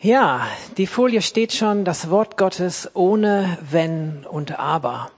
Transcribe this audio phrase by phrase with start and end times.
[0.00, 0.46] Ja,
[0.76, 5.10] die Folie steht schon, das Wort Gottes ohne Wenn und Aber.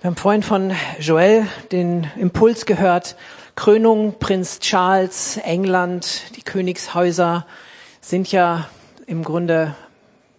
[0.00, 3.14] Wir haben vorhin von Joel den Impuls gehört,
[3.54, 7.46] Krönung, Prinz Charles, England, die Königshäuser
[8.00, 8.68] sind ja
[9.06, 9.76] im Grunde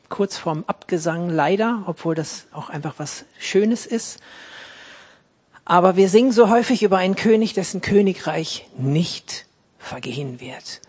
[0.09, 4.19] kurz vorm Abgesang leider, obwohl das auch einfach was Schönes ist.
[5.63, 9.45] Aber wir singen so häufig über einen König, dessen Königreich nicht
[9.77, 10.81] vergehen wird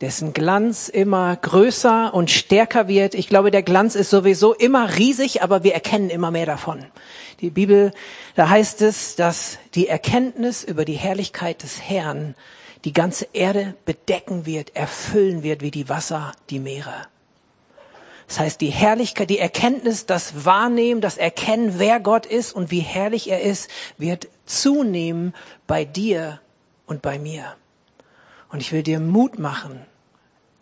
[0.00, 3.14] dessen Glanz immer größer und stärker wird.
[3.14, 6.84] Ich glaube, der Glanz ist sowieso immer riesig, aber wir erkennen immer mehr davon.
[7.40, 7.92] Die Bibel,
[8.34, 12.34] da heißt es, dass die Erkenntnis über die Herrlichkeit des Herrn
[12.84, 17.06] die ganze Erde bedecken wird, erfüllen wird wie die Wasser die Meere.
[18.26, 22.80] Das heißt, die Herrlichkeit, die Erkenntnis, das Wahrnehmen, das Erkennen, wer Gott ist und wie
[22.80, 25.34] herrlich er ist, wird zunehmen
[25.66, 26.40] bei dir
[26.86, 27.56] und bei mir.
[28.54, 29.84] Und ich will dir Mut machen.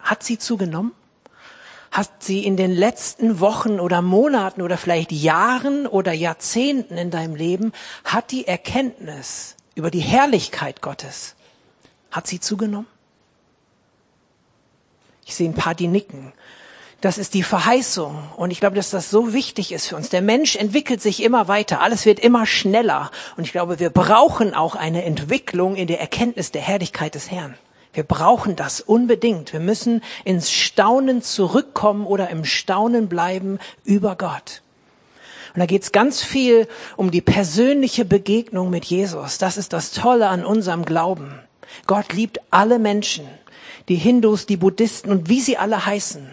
[0.00, 0.92] Hat sie zugenommen?
[1.90, 7.34] Hat sie in den letzten Wochen oder Monaten oder vielleicht Jahren oder Jahrzehnten in deinem
[7.34, 7.72] Leben,
[8.04, 11.34] hat die Erkenntnis über die Herrlichkeit Gottes,
[12.10, 12.86] hat sie zugenommen?
[15.26, 16.32] Ich sehe ein paar, die nicken.
[17.02, 18.16] Das ist die Verheißung.
[18.38, 20.08] Und ich glaube, dass das so wichtig ist für uns.
[20.08, 21.82] Der Mensch entwickelt sich immer weiter.
[21.82, 23.10] Alles wird immer schneller.
[23.36, 27.58] Und ich glaube, wir brauchen auch eine Entwicklung in der Erkenntnis der Herrlichkeit des Herrn.
[27.92, 29.52] Wir brauchen das unbedingt.
[29.52, 34.62] Wir müssen ins Staunen zurückkommen oder im Staunen bleiben über Gott.
[35.54, 39.36] Und da geht es ganz viel um die persönliche Begegnung mit Jesus.
[39.36, 41.38] Das ist das Tolle an unserem Glauben.
[41.86, 43.26] Gott liebt alle Menschen,
[43.88, 46.26] die Hindus, die Buddhisten und wie sie alle heißen.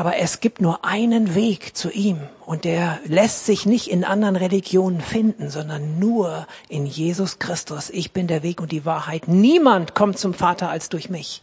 [0.00, 4.34] Aber es gibt nur einen Weg zu ihm und der lässt sich nicht in anderen
[4.34, 7.90] Religionen finden, sondern nur in Jesus Christus.
[7.90, 9.28] Ich bin der Weg und die Wahrheit.
[9.28, 11.42] Niemand kommt zum Vater als durch mich.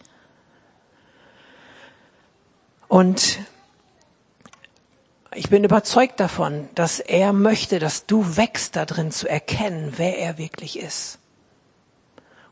[2.88, 3.38] Und
[5.36, 10.40] ich bin überzeugt davon, dass er möchte, dass du wächst darin zu erkennen, wer er
[10.40, 11.20] wirklich ist.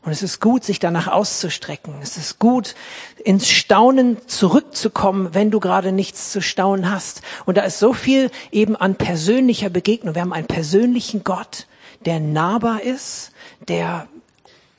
[0.06, 1.96] Und es ist gut, sich danach auszustrecken.
[2.00, 2.76] Es ist gut,
[3.24, 7.22] ins Staunen zurückzukommen, wenn du gerade nichts zu staunen hast.
[7.44, 10.14] Und da ist so viel eben an persönlicher Begegnung.
[10.14, 11.66] Wir haben einen persönlichen Gott,
[12.04, 13.32] der nahbar ist,
[13.66, 14.06] der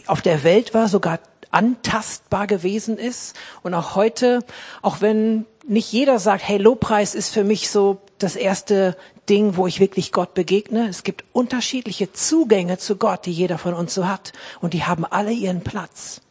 [0.05, 1.19] auf der Welt war, sogar
[1.51, 3.35] antastbar gewesen ist.
[3.63, 4.45] Und auch heute,
[4.81, 8.97] auch wenn nicht jeder sagt, hey, Lobpreis ist für mich so das erste
[9.29, 10.88] Ding, wo ich wirklich Gott begegne.
[10.88, 14.31] Es gibt unterschiedliche Zugänge zu Gott, die jeder von uns so hat.
[14.61, 16.22] Und die haben alle ihren Platz.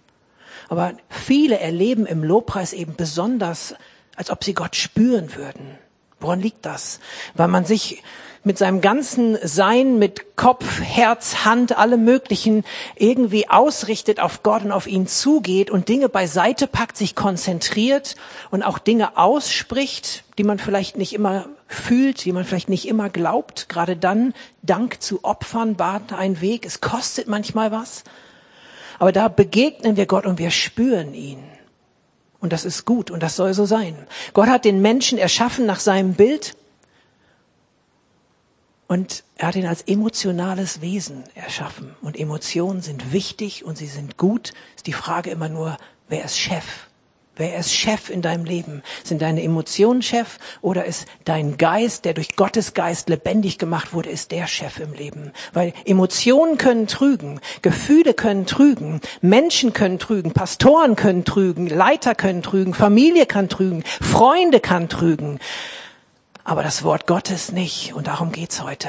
[0.69, 3.75] Aber viele erleben im Lobpreis eben besonders,
[4.17, 5.79] als ob sie Gott spüren würden.
[6.19, 6.99] Woran liegt das?
[7.35, 8.03] Weil man sich
[8.47, 12.65] mit seinem ganzen Sein, mit Kopf, Herz, Hand, alle möglichen
[12.95, 18.15] irgendwie ausrichtet auf Gott und auf ihn zugeht und Dinge beiseite packt, sich konzentriert
[18.53, 23.11] und auch Dinge ausspricht, die man vielleicht nicht immer fühlt, die man vielleicht nicht immer
[23.11, 23.69] glaubt.
[23.69, 24.33] Gerade dann
[24.63, 26.65] Dank zu opfern, bat ein Weg.
[26.65, 28.05] Es kostet manchmal was.
[29.01, 31.43] Aber da begegnen wir Gott und wir spüren ihn.
[32.39, 33.97] Und das ist gut und das soll so sein.
[34.35, 36.55] Gott hat den Menschen erschaffen nach seinem Bild
[38.89, 41.95] und er hat ihn als emotionales Wesen erschaffen.
[42.03, 44.53] Und Emotionen sind wichtig und sie sind gut.
[44.77, 45.77] Ist die Frage immer nur,
[46.09, 46.65] wer ist Chef?
[47.39, 48.83] Wer ist Chef in deinem Leben?
[49.05, 54.09] Sind deine Emotionen Chef oder ist dein Geist, der durch Gottes Geist lebendig gemacht wurde,
[54.09, 55.33] ist der Chef im Leben?
[55.53, 62.43] Weil Emotionen können trügen, Gefühle können trügen, Menschen können trügen, Pastoren können trügen, Leiter können
[62.43, 65.39] trügen, Familie kann trügen, Freunde kann trügen
[66.47, 67.93] aber das Wort Gottes nicht.
[67.93, 68.89] Und darum geht's heute.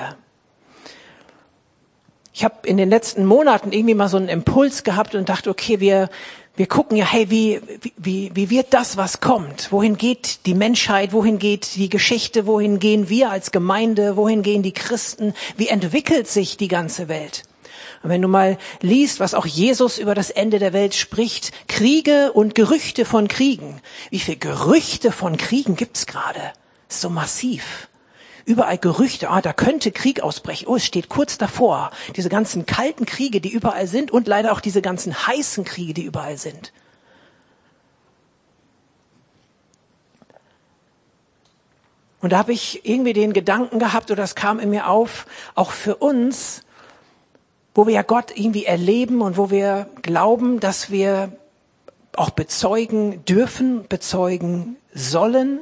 [2.31, 5.79] Ich habe in den letzten Monaten irgendwie mal so einen Impuls gehabt und dachte, okay,
[5.79, 6.09] wir,
[6.55, 7.59] wir gucken ja, hey, wie,
[7.97, 9.71] wie, wie wird das, was kommt?
[9.71, 11.13] Wohin geht die Menschheit?
[11.13, 12.45] Wohin geht die Geschichte?
[12.45, 14.17] Wohin gehen wir als Gemeinde?
[14.17, 15.33] Wohin gehen die Christen?
[15.57, 17.41] Wie entwickelt sich die ganze Welt?
[18.03, 22.31] Und wenn du mal liest, was auch Jesus über das Ende der Welt spricht, Kriege
[22.33, 23.81] und Gerüchte von Kriegen.
[24.11, 26.53] Wie viele Gerüchte von Kriegen gibt's gerade?
[26.87, 27.89] So massiv.
[28.45, 30.67] Überall Gerüchte, ah, da könnte Krieg ausbrechen.
[30.67, 31.91] Oh, es steht kurz davor.
[32.15, 36.03] Diese ganzen kalten Kriege, die überall sind und leider auch diese ganzen heißen Kriege, die
[36.03, 36.71] überall sind.
[42.21, 45.25] Und da habe ich irgendwie den Gedanken gehabt, oder das kam in mir auf,
[45.55, 46.63] auch für uns,
[47.75, 51.31] wo wir ja Gott irgendwie erleben und wo wir glauben, dass wir
[52.15, 55.59] auch bezeugen dürfen, bezeugen sollen,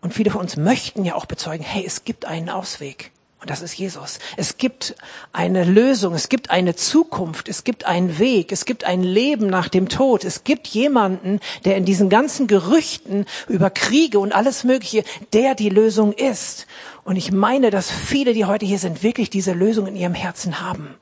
[0.00, 3.10] und viele von uns möchten ja auch bezeugen, hey, es gibt einen Ausweg.
[3.40, 4.18] Und das ist Jesus.
[4.36, 4.96] Es gibt
[5.32, 9.68] eine Lösung, es gibt eine Zukunft, es gibt einen Weg, es gibt ein Leben nach
[9.68, 10.24] dem Tod.
[10.24, 15.68] Es gibt jemanden, der in diesen ganzen Gerüchten über Kriege und alles Mögliche, der die
[15.68, 16.66] Lösung ist.
[17.04, 20.60] Und ich meine, dass viele, die heute hier sind, wirklich diese Lösung in ihrem Herzen
[20.60, 20.96] haben.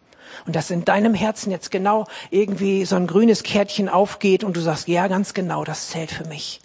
[0.45, 4.61] Und dass in deinem Herzen jetzt genau irgendwie so ein grünes Kärtchen aufgeht und du
[4.61, 6.61] sagst, ja, ganz genau, das zählt für mich.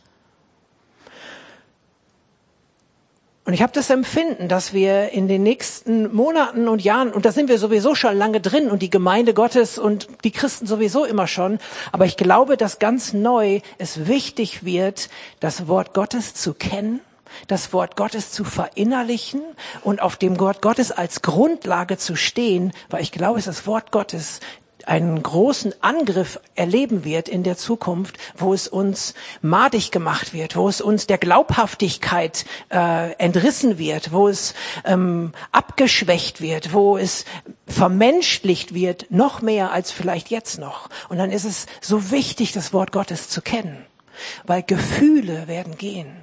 [3.51, 7.33] Und ich habe das Empfinden, dass wir in den nächsten Monaten und Jahren, und da
[7.33, 11.27] sind wir sowieso schon lange drin und die Gemeinde Gottes und die Christen sowieso immer
[11.27, 11.59] schon,
[11.91, 15.09] aber ich glaube, dass ganz neu es wichtig wird,
[15.41, 17.01] das Wort Gottes zu kennen,
[17.47, 19.41] das Wort Gottes zu verinnerlichen
[19.83, 23.67] und auf dem Wort Gottes als Grundlage zu stehen, weil ich glaube, es ist das
[23.67, 24.39] Wort Gottes
[24.87, 30.67] einen großen Angriff erleben wird in der Zukunft, wo es uns madig gemacht wird, wo
[30.67, 34.53] es uns der Glaubhaftigkeit äh, entrissen wird, wo es
[34.85, 37.25] ähm, abgeschwächt wird, wo es
[37.67, 40.89] vermenschlicht wird, noch mehr als vielleicht jetzt noch.
[41.09, 43.85] Und dann ist es so wichtig, das Wort Gottes zu kennen,
[44.45, 46.20] weil Gefühle werden gehen.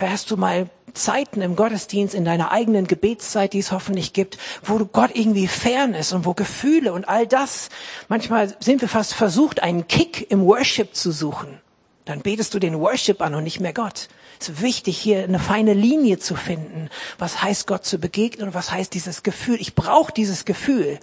[0.00, 4.78] Hast du mal Zeiten im Gottesdienst, in deiner eigenen Gebetszeit, die es hoffentlich gibt, wo
[4.84, 7.68] Gott irgendwie fern ist und wo Gefühle und all das,
[8.08, 11.60] manchmal sind wir fast versucht, einen Kick im Worship zu suchen.
[12.04, 14.08] Dann betest du den Worship an und nicht mehr Gott.
[14.40, 16.90] Es ist wichtig, hier eine feine Linie zu finden.
[17.18, 19.60] Was heißt Gott zu begegnen und was heißt dieses Gefühl?
[19.60, 21.00] Ich brauche dieses Gefühl.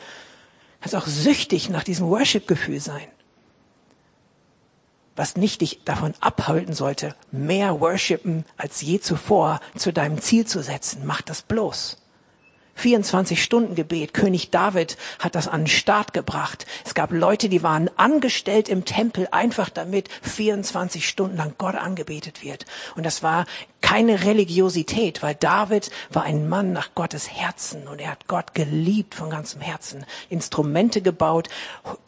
[0.81, 3.07] Kannst auch süchtig nach diesem Worship-Gefühl sein
[5.15, 10.61] was nicht dich davon abhalten sollte, mehr worshipen als je zuvor zu deinem Ziel zu
[10.61, 11.03] setzen.
[11.05, 11.97] Mach das bloß.
[12.75, 14.13] 24 Stunden Gebet.
[14.13, 16.65] König David hat das an den Start gebracht.
[16.85, 22.43] Es gab Leute, die waren angestellt im Tempel, einfach damit 24 Stunden lang Gott angebetet
[22.43, 22.65] wird.
[22.95, 23.45] Und das war
[23.81, 29.13] keine Religiosität, weil David war ein Mann nach Gottes Herzen und er hat Gott geliebt
[29.13, 30.05] von ganzem Herzen.
[30.29, 31.49] Instrumente gebaut,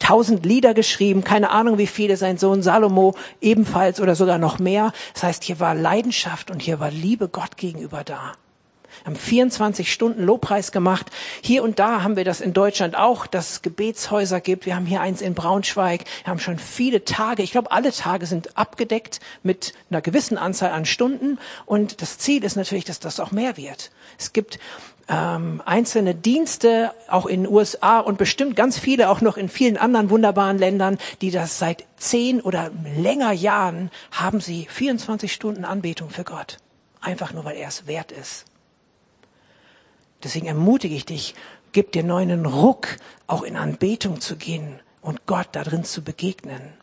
[0.00, 4.92] tausend Lieder geschrieben, keine Ahnung wie viele, sein Sohn Salomo ebenfalls oder sogar noch mehr.
[5.14, 8.32] Das heißt, hier war Leidenschaft und hier war Liebe Gott gegenüber da
[9.08, 11.10] haben 24 Stunden Lobpreis gemacht.
[11.40, 14.66] Hier und da haben wir das in Deutschland auch, dass es Gebetshäuser gibt.
[14.66, 16.04] Wir haben hier eins in Braunschweig.
[16.24, 17.42] Wir haben schon viele Tage.
[17.42, 21.38] Ich glaube, alle Tage sind abgedeckt mit einer gewissen Anzahl an Stunden.
[21.64, 23.90] Und das Ziel ist natürlich, dass das auch mehr wird.
[24.18, 24.58] Es gibt
[25.08, 29.78] ähm, einzelne Dienste, auch in den USA und bestimmt ganz viele auch noch in vielen
[29.78, 36.10] anderen wunderbaren Ländern, die das seit zehn oder länger Jahren haben sie 24 Stunden Anbetung
[36.10, 36.58] für Gott.
[37.00, 38.44] Einfach nur, weil er es wert ist.
[40.22, 41.34] Deswegen ermutige ich dich,
[41.72, 46.74] gib dir neuen Ruck, auch in Anbetung zu gehen und Gott darin zu begegnen.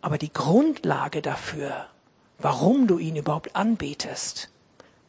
[0.00, 1.86] Aber die Grundlage dafür,
[2.38, 4.51] warum du ihn überhaupt anbetest,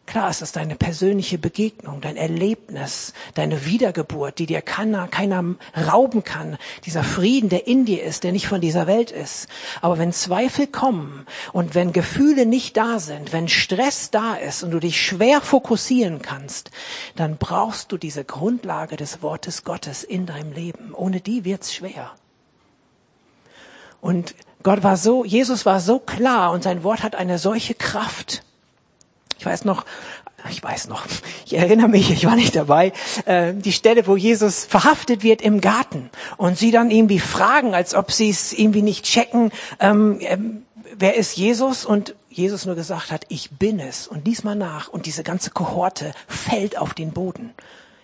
[0.06, 6.26] Klar ist das deine persönliche Begegnung, dein Erlebnis, deine Wiedergeburt, die dir keiner, keiner rauben
[6.26, 6.58] kann.
[6.86, 9.48] Dieser Frieden, der in dir ist, der nicht von dieser Welt ist.
[9.82, 14.72] Aber wenn Zweifel kommen und wenn Gefühle nicht da sind, wenn Stress da ist und
[14.72, 16.72] du dich schwer fokussieren kannst,
[17.16, 20.94] dann brauchst du diese Grundlage des Wortes Gottes in deinem Leben.
[20.94, 22.12] Ohne die wird's schwer.
[24.02, 28.44] Und Gott war so, Jesus war so klar und sein Wort hat eine solche Kraft
[29.44, 29.84] ich weiß noch,
[30.50, 31.06] ich weiß noch,
[31.46, 32.94] ich erinnere mich, ich war nicht dabei,
[33.26, 37.94] äh, die Stelle, wo Jesus verhaftet wird im Garten und sie dann irgendwie fragen, als
[37.94, 39.52] ob sie es irgendwie nicht checken,
[39.82, 40.66] ähm, ähm,
[40.98, 41.84] wer ist Jesus?
[41.84, 44.08] Und Jesus nur gesagt hat, ich bin es.
[44.08, 44.88] Und lies mal nach.
[44.88, 47.54] Und diese ganze Kohorte fällt auf den Boden.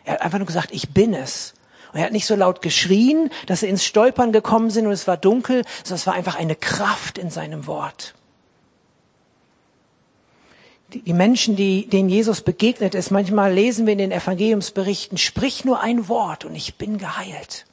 [0.03, 1.53] Er hat einfach nur gesagt, ich bin es.
[1.93, 5.07] Und er hat nicht so laut geschrien, dass sie ins Stolpern gekommen sind und es
[5.07, 8.13] war dunkel, sondern es war einfach eine Kraft in seinem Wort
[10.93, 15.81] die Menschen, die, denen Jesus begegnet ist, manchmal lesen wir in den Evangeliumsberichten, sprich nur
[15.81, 17.65] ein Wort und ich bin geheilt.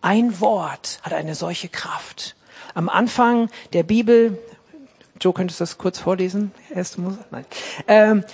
[0.00, 2.34] Ein Wort hat eine solche Kraft.
[2.74, 4.38] Am Anfang der Bibel,
[5.20, 6.52] Joe, könntest du das kurz vorlesen?
[6.74, 7.18] Erste Mose?
[7.30, 7.44] Nein.
[7.86, 8.24] Ähm,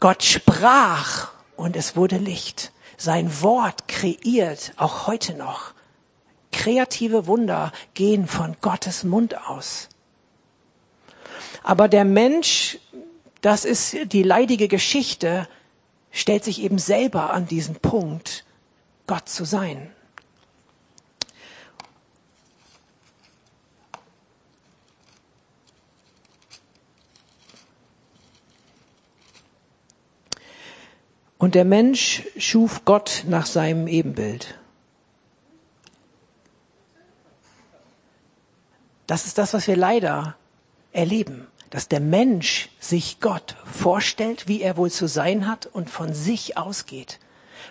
[0.00, 2.72] Gott sprach und es wurde Licht.
[2.96, 5.74] Sein Wort kreiert, auch heute noch.
[6.52, 9.88] Kreative Wunder gehen von Gottes Mund aus.
[11.62, 12.78] Aber der Mensch,
[13.40, 15.48] das ist die leidige Geschichte,
[16.10, 18.44] stellt sich eben selber an diesen Punkt,
[19.06, 19.90] Gott zu sein.
[31.38, 34.58] Und der Mensch schuf Gott nach seinem Ebenbild.
[39.06, 40.36] Das ist das, was wir leider
[40.96, 41.46] erleben.
[41.70, 46.56] dass der Mensch sich Gott vorstellt, wie er wohl zu sein hat und von sich
[46.56, 47.18] ausgeht.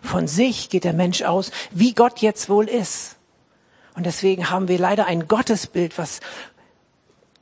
[0.04, 3.16] Von sich geht der Mensch aus, wie Gott jetzt wohl ist.
[3.96, 6.20] Und deswegen haben wir leider ein Gottesbild, was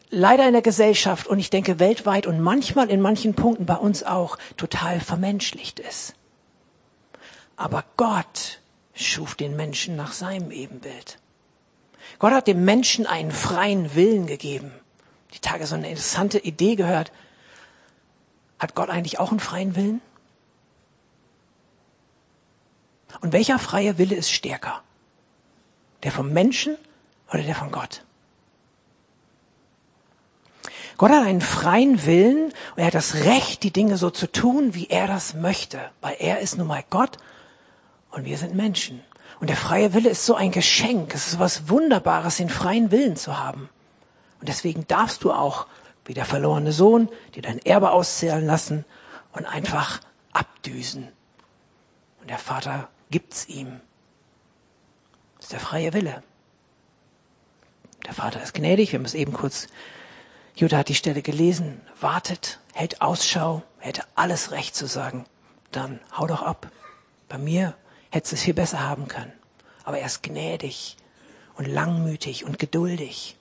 [0.09, 4.03] leider in der Gesellschaft und ich denke weltweit und manchmal in manchen Punkten bei uns
[4.03, 6.13] auch total vermenschlicht ist.
[7.55, 8.61] Aber Gott
[8.93, 11.17] schuf den Menschen nach seinem Ebenbild.
[12.19, 14.71] Gott hat dem Menschen einen freien Willen gegeben.
[15.33, 17.11] Die Tage so eine interessante Idee gehört.
[18.59, 20.01] Hat Gott eigentlich auch einen freien Willen?
[23.21, 24.81] Und welcher freie Wille ist stärker?
[26.03, 26.77] Der vom Menschen
[27.31, 28.03] oder der von Gott?
[30.97, 34.75] Gott hat einen freien Willen und er hat das Recht, die Dinge so zu tun,
[34.75, 37.17] wie er das möchte, weil er ist nun mal Gott
[38.11, 39.01] und wir sind Menschen.
[39.39, 41.13] Und der freie Wille ist so ein Geschenk.
[41.15, 43.69] Es ist was Wunderbares, den freien Willen zu haben.
[44.43, 45.67] Und deswegen darfst du auch,
[46.03, 48.83] wie der verlorene Sohn, dir dein Erbe auszählen lassen
[49.31, 50.01] und einfach
[50.33, 51.07] abdüsen.
[52.19, 53.79] Und der Vater gibt's ihm.
[55.37, 56.23] Das ist der freie Wille.
[58.05, 58.91] Der Vater ist gnädig.
[58.91, 59.69] Wir haben es eben kurz
[60.57, 65.23] Judah hat die Stelle gelesen, wartet, hält Ausschau, hätte alles recht zu sagen.
[65.71, 66.69] Dann hau doch ab.
[67.29, 67.75] Bei mir
[68.09, 69.31] hättest du es viel besser haben können.
[69.85, 70.97] Aber er ist gnädig
[71.55, 73.37] und langmütig und geduldig.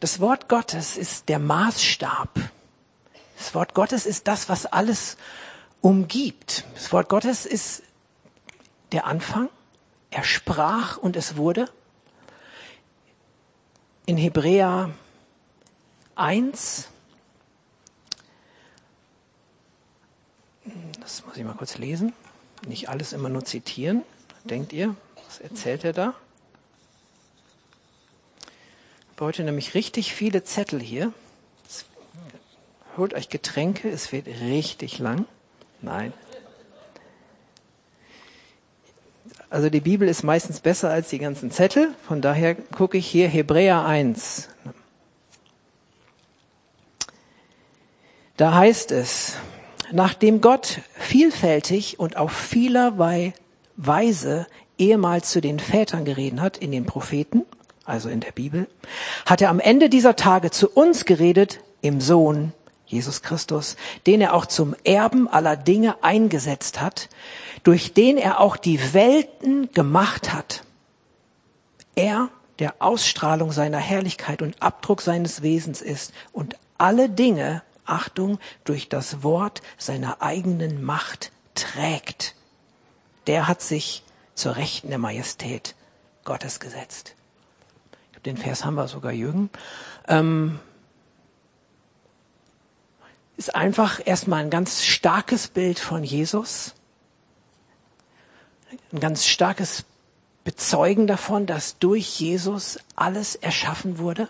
[0.00, 2.28] Das Wort Gottes ist der Maßstab.
[3.38, 5.16] Das Wort Gottes ist das, was alles
[5.80, 6.64] umgibt.
[6.74, 7.82] Das Wort Gottes ist
[8.92, 9.48] der Anfang.
[10.10, 11.68] Er sprach und es wurde
[14.06, 14.90] in Hebräer
[16.14, 16.88] 1,
[21.00, 22.12] das muss ich mal kurz lesen,
[22.66, 24.02] nicht alles immer nur zitieren,
[24.44, 24.94] denkt ihr,
[25.26, 26.14] was erzählt er da?
[29.16, 31.12] Habe heute nämlich richtig viele Zettel hier.
[32.96, 35.26] Holt euch Getränke, es wird richtig lang.
[35.82, 36.12] Nein,
[39.48, 41.94] Also die Bibel ist meistens besser als die ganzen Zettel.
[42.06, 44.48] Von daher gucke ich hier Hebräer 1.
[48.36, 49.36] Da heißt es,
[49.92, 53.34] nachdem Gott vielfältig und auf vielerlei
[53.76, 54.46] Weise
[54.78, 57.46] ehemals zu den Vätern geredet hat in den Propheten,
[57.86, 58.66] also in der Bibel,
[59.24, 62.52] hat er am Ende dieser Tage zu uns geredet im Sohn
[62.86, 63.76] Jesus Christus,
[64.06, 67.08] den er auch zum Erben aller Dinge eingesetzt hat,
[67.64, 70.62] durch den er auch die Welten gemacht hat.
[71.96, 72.28] Er,
[72.60, 79.22] der Ausstrahlung seiner Herrlichkeit und Abdruck seines Wesens ist und alle Dinge, Achtung, durch das
[79.22, 82.34] Wort seiner eigenen Macht trägt.
[83.26, 85.74] Der hat sich zur Rechten der Majestät
[86.24, 87.15] Gottes gesetzt.
[88.26, 89.50] Den Vers haben wir sogar, Jürgen.
[90.08, 90.58] Ähm,
[93.36, 96.74] ist einfach erstmal ein ganz starkes Bild von Jesus.
[98.92, 99.84] Ein ganz starkes
[100.42, 104.28] Bezeugen davon, dass durch Jesus alles erschaffen wurde.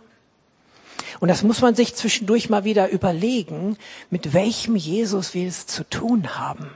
[1.21, 3.79] Und das muss man sich zwischendurch mal wieder überlegen,
[4.11, 6.71] mit welchem Jesus wir es zu tun haben.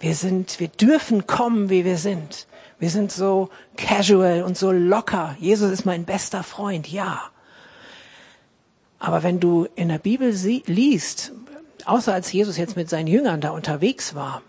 [0.00, 2.46] Wir sind, wir dürfen kommen, wie wir sind.
[2.78, 5.36] Wir sind so casual und so locker.
[5.38, 7.22] Jesus ist mein bester Freund, ja.
[8.98, 10.34] Aber wenn du in der Bibel
[10.66, 11.32] liest,
[11.84, 14.42] außer als Jesus jetzt mit seinen Jüngern da unterwegs war,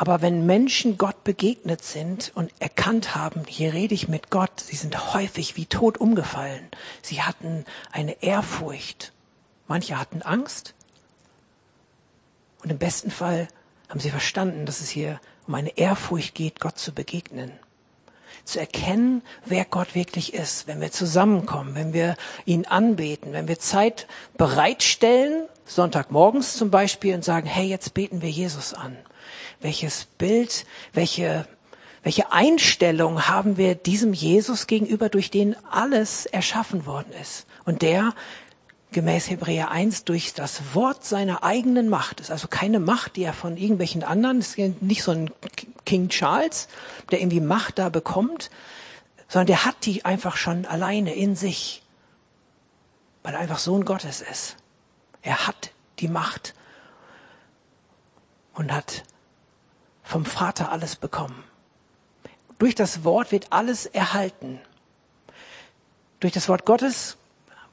[0.00, 4.76] aber wenn Menschen Gott begegnet sind und erkannt haben, hier rede ich mit Gott, sie
[4.76, 6.66] sind häufig wie tot umgefallen.
[7.02, 9.12] Sie hatten eine Ehrfurcht.
[9.68, 10.72] Manche hatten Angst.
[12.62, 13.48] Und im besten Fall
[13.90, 17.52] haben sie verstanden, dass es hier um eine Ehrfurcht geht, Gott zu begegnen
[18.44, 23.58] zu erkennen, wer Gott wirklich ist, wenn wir zusammenkommen, wenn wir ihn anbeten, wenn wir
[23.58, 24.06] Zeit
[24.36, 28.96] bereitstellen, Sonntagmorgens zum Beispiel, und sagen, hey, jetzt beten wir Jesus an.
[29.60, 31.46] Welches Bild, welche,
[32.02, 37.46] welche Einstellung haben wir diesem Jesus gegenüber, durch den alles erschaffen worden ist?
[37.64, 38.14] Und der
[38.92, 42.20] gemäß Hebräer 1 durch das Wort seiner eigenen Macht.
[42.20, 45.30] ist also keine Macht, die er von irgendwelchen anderen, es ist nicht so ein
[45.84, 46.68] King Charles,
[47.10, 48.50] der irgendwie Macht da bekommt,
[49.28, 51.82] sondern der hat die einfach schon alleine in sich,
[53.22, 54.56] weil er einfach Sohn Gottes ist.
[55.22, 55.70] Er hat
[56.00, 56.54] die Macht
[58.54, 59.04] und hat
[60.02, 61.44] vom Vater alles bekommen.
[62.58, 64.60] Durch das Wort wird alles erhalten.
[66.18, 67.16] Durch das Wort Gottes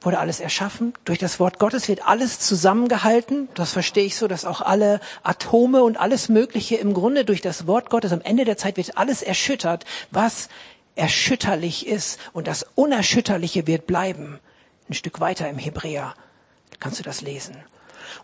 [0.08, 0.94] wurde alles erschaffen.
[1.04, 3.50] Durch das Wort Gottes wird alles zusammengehalten.
[3.52, 7.66] Das verstehe ich so, dass auch alle Atome und alles Mögliche im Grunde durch das
[7.66, 10.48] Wort Gottes am Ende der Zeit wird alles erschüttert, was
[10.96, 14.40] unerschütterlich ist und das Unerschütterliche wird bleiben.
[14.88, 16.14] Ein Stück weiter im Hebräer
[16.80, 17.54] kannst du das lesen.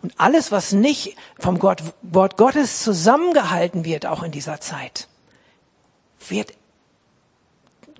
[0.01, 5.07] Und alles, was nicht vom Gott, Wort Gottes zusammengehalten wird, auch in dieser Zeit,
[6.29, 6.51] wird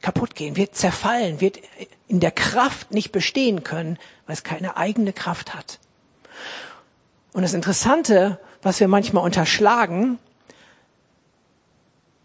[0.06, 1.60] kaputt gehen, wird zerfallen, wird
[2.08, 3.98] in der Kraft nicht bestehen können,
[4.28, 5.80] weil es keine eigene Kraft hat.
[7.34, 10.20] Und das Interessante, was wir manchmal unterschlagen,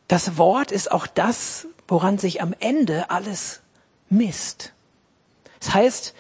[0.08, 3.62] das Wort ist auch das, woran sich am Ende alles
[4.10, 4.74] misst.
[5.58, 6.14] Das heißt,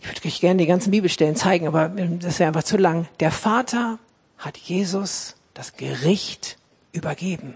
[0.00, 3.08] ich würde euch gerne die ganzen Bibelstellen zeigen, aber das wäre einfach zu lang.
[3.20, 3.98] Der Vater
[4.36, 6.58] hat Jesus das Gericht
[6.92, 7.54] übergeben.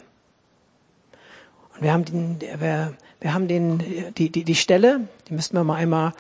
[1.81, 5.77] Wir haben den, wir, wir haben den, die, die, die Stelle, die müssten wir mal
[5.77, 6.13] einmal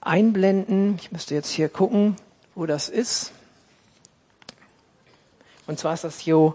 [0.00, 0.96] einblenden.
[1.00, 2.16] Ich müsste jetzt hier gucken,
[2.56, 3.32] wo das ist.
[5.68, 6.54] Und zwar ist das Jo,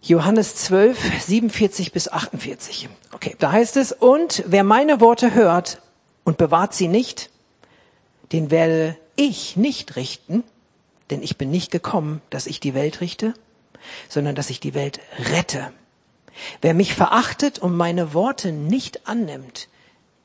[0.00, 2.88] Johannes 12, 47 bis 48.
[3.12, 5.82] Okay, da heißt es, und wer meine Worte hört
[6.22, 7.30] und bewahrt sie nicht,
[8.30, 10.44] den werde ich nicht richten,
[11.10, 13.34] denn ich bin nicht gekommen, dass ich die Welt richte,
[14.08, 15.00] sondern dass ich die Welt
[15.32, 15.72] rette.
[16.60, 19.68] Wer mich verachtet und meine Worte nicht annimmt,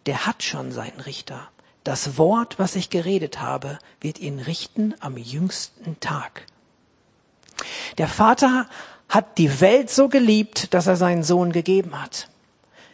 [0.06, 1.50] der hat schon seinen Richter.
[1.84, 6.46] Das Wort, was ich geredet habe, wird ihn richten am jüngsten Tag.
[7.98, 8.68] Der Vater
[9.10, 12.30] hat die Welt so geliebt, dass er seinen Sohn gegeben hat.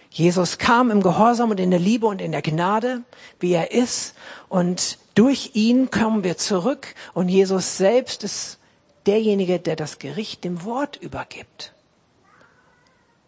[0.10, 3.02] Jesus kam im Gehorsam und in der Liebe und in der Gnade,
[3.40, 4.16] wie er ist.
[4.50, 6.96] Und durch ihn kommen wir zurück.
[7.14, 8.58] Und Jesus selbst ist
[9.06, 11.74] derjenige, der das Gericht dem Wort übergibt.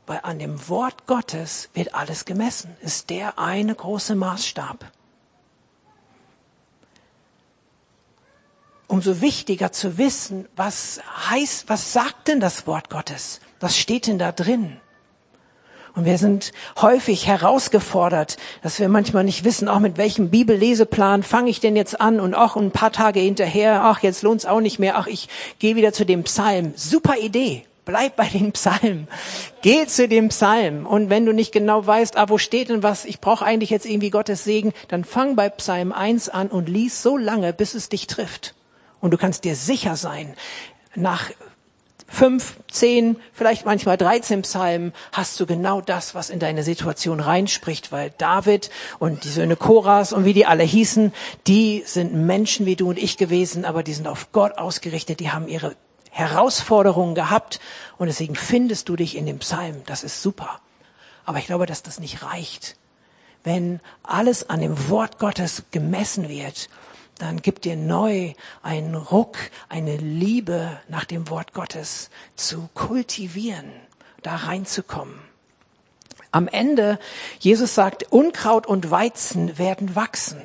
[0.09, 2.75] Weil an dem Wort Gottes wird alles gemessen.
[2.81, 4.91] Ist der eine große Maßstab.
[8.87, 10.99] umso wichtiger zu wissen, was
[11.29, 13.39] heißt, was sagt denn das Wort Gottes?
[13.59, 14.77] Was steht denn da drin?
[15.93, 21.51] Und wir sind häufig herausgefordert, dass wir manchmal nicht wissen, auch mit welchem Bibelleseplan fange
[21.51, 24.79] ich denn jetzt an und auch ein paar Tage hinterher, ach, jetzt lohnt's auch nicht
[24.79, 26.73] mehr, ach, ich gehe wieder zu dem Psalm.
[26.75, 27.68] Super Idee.
[27.89, 29.07] Bleib bei den Psalmen.
[29.63, 30.85] Geh zu dem Psalm.
[30.85, 33.87] Und wenn du nicht genau weißt, ah, wo steht denn was, ich brauche eigentlich jetzt
[33.87, 37.89] irgendwie Gottes Segen, dann fang bei Psalm 1 an und lies so lange, bis es
[37.89, 38.53] dich trifft.
[39.01, 40.35] Und du kannst dir sicher sein,
[40.93, 41.31] nach
[42.05, 47.91] fünf, zehn, vielleicht manchmal 13 Psalmen hast du genau das, was in deine Situation reinspricht,
[47.91, 51.11] weil David und die Söhne Koras und wie die alle hießen,
[51.47, 55.31] die sind Menschen wie du und ich gewesen, aber die sind auf Gott ausgerichtet, die
[55.31, 55.75] haben ihre
[56.19, 57.59] Herausforderungen gehabt
[57.97, 59.81] und deswegen findest du dich in dem Psalm.
[59.85, 60.59] Das ist super.
[61.25, 62.75] Aber ich glaube, dass das nicht reicht.
[63.43, 66.69] Wenn alles an dem Wort Gottes gemessen wird
[67.19, 73.69] dann gibt dir neu einen Ruck, eine Liebe nach dem Wort Gottes zu kultivieren,
[74.23, 75.19] da reinzukommen.
[76.31, 76.97] Am Ende,
[77.39, 80.41] Jesus sagt, Unkraut und Weizen werden wachsen.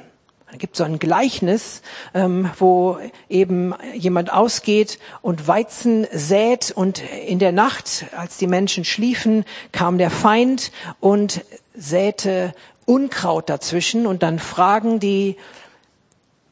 [0.54, 1.82] Da gibt so ein Gleichnis,
[2.14, 8.84] ähm, wo eben jemand ausgeht und Weizen sät und in der Nacht, als die Menschen
[8.84, 11.44] schliefen, kam der Feind und
[11.76, 15.34] säte Unkraut dazwischen und dann fragen die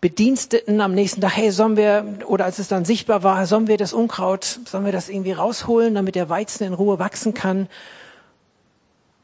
[0.00, 3.76] Bediensteten am nächsten Tag, hey, sollen wir, oder als es dann sichtbar war, sollen wir
[3.76, 7.68] das Unkraut, sollen wir das irgendwie rausholen, damit der Weizen in Ruhe wachsen kann?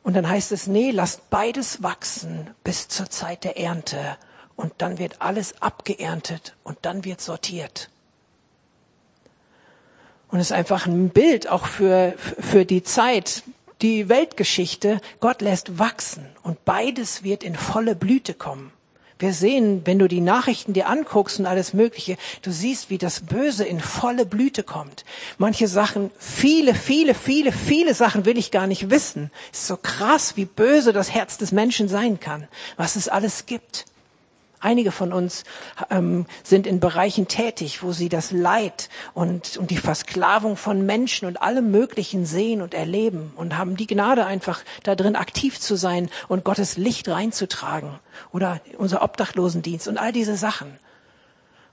[0.05, 4.17] Und dann heißt es, nee, lasst beides wachsen bis zur Zeit der Ernte.
[4.59, 7.91] Und dann wird alles abgeerntet und dann wird sortiert.
[10.27, 13.45] Und es ist einfach ein Bild auch für, für die Zeit,
[13.83, 15.01] die Weltgeschichte.
[15.21, 18.73] Gott lässt wachsen und beides wird in volle Blüte kommen.
[19.21, 23.21] Wir sehen, wenn du die Nachrichten dir anguckst und alles Mögliche, du siehst, wie das
[23.21, 25.05] Böse in volle Blüte kommt.
[25.39, 29.31] Manche Sachen, viele, viele, viele, viele Sachen will ich gar nicht wissen.
[29.53, 33.47] Es ist so krass, wie böse das Herz des Menschen sein kann, was es alles
[33.47, 33.87] gibt.
[34.61, 35.45] Einige von uns
[35.89, 41.29] ähm, sind in Bereichen tätig, wo sie das Leid und, und die Versklavung von Menschen
[41.29, 45.77] und allem Möglichen sehen und erleben und haben die Gnade einfach da drin aktiv zu
[45.77, 48.01] sein und Gottes Licht reinzutragen.
[48.33, 50.79] Oder unser Obdachlosendienst und all diese Sachen.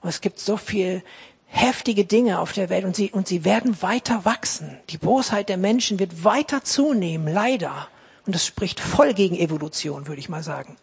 [0.00, 1.02] Und es gibt so viel
[1.46, 4.78] heftige Dinge auf der Welt und sie, und sie werden weiter wachsen.
[4.90, 7.88] Die Bosheit der Menschen wird weiter zunehmen, leider.
[8.26, 10.76] Und das spricht voll gegen Evolution, würde ich mal sagen.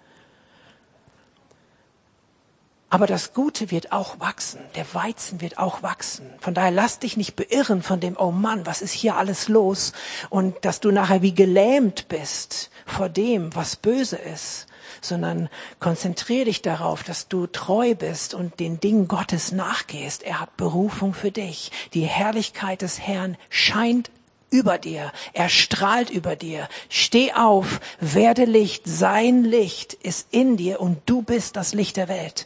[2.94, 4.60] Aber das Gute wird auch wachsen.
[4.76, 6.30] Der Weizen wird auch wachsen.
[6.40, 9.94] Von daher lass dich nicht beirren von dem, oh Mann, was ist hier alles los?
[10.30, 14.68] Und dass du nachher wie gelähmt bist vor dem, was böse ist.
[15.02, 20.22] Sondern konzentriere dich darauf, dass du treu bist und den Dingen Gottes nachgehst.
[20.22, 21.72] Er hat Berufung für dich.
[21.96, 24.12] Die Herrlichkeit des Herrn scheint
[24.52, 25.12] über dir.
[25.34, 26.70] Er strahlt über dir.
[26.90, 28.84] Steh auf, werde Licht.
[28.86, 32.46] Sein Licht ist in dir und du bist das Licht der Welt.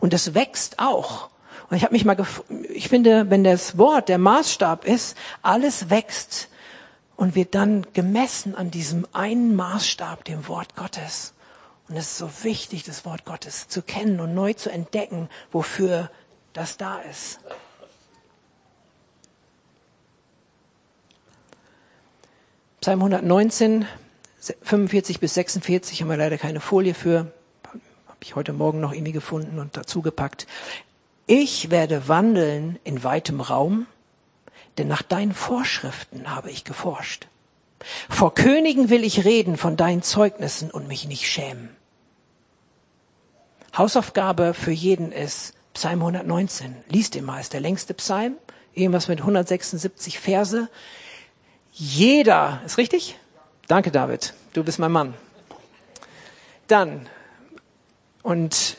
[0.00, 1.30] Und es wächst auch.
[1.68, 2.16] Und ich habe mich mal,
[2.68, 6.48] ich finde, wenn das Wort der Maßstab ist, alles wächst
[7.16, 11.34] und wird dann gemessen an diesem einen Maßstab, dem Wort Gottes.
[11.88, 16.10] Und es ist so wichtig, das Wort Gottes zu kennen und neu zu entdecken, wofür
[16.52, 17.40] das da ist.
[22.80, 23.86] Psalm 119,
[24.62, 27.32] 45 bis 46 haben wir leider keine Folie für.
[28.20, 30.46] Habe ich heute Morgen noch irgendwie gefunden und dazu gepackt.
[31.26, 33.86] Ich werde wandeln in weitem Raum,
[34.76, 37.28] denn nach deinen Vorschriften habe ich geforscht.
[38.10, 41.74] Vor Königen will ich reden von deinen Zeugnissen und mich nicht schämen.
[43.74, 46.76] Hausaufgabe für jeden ist Psalm 119.
[46.88, 48.34] Lies den mal, ist der längste Psalm,
[48.74, 50.68] irgendwas mit 176 Verse.
[51.72, 53.18] Jeder, ist richtig?
[53.66, 54.34] Danke, David.
[54.52, 55.14] Du bist mein Mann.
[56.66, 57.08] Dann,
[58.22, 58.76] und